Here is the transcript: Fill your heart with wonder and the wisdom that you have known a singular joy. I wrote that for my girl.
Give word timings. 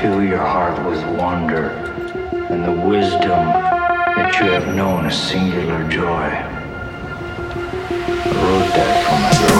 Fill 0.00 0.22
your 0.24 0.38
heart 0.38 0.82
with 0.86 1.04
wonder 1.18 1.68
and 2.48 2.64
the 2.64 2.72
wisdom 2.72 3.20
that 3.20 4.34
you 4.40 4.50
have 4.50 4.74
known 4.74 5.04
a 5.04 5.10
singular 5.10 5.86
joy. 5.90 6.06
I 6.08 6.46
wrote 8.32 8.72
that 8.72 9.04
for 9.04 9.16
my 9.20 9.48
girl. 9.48 9.59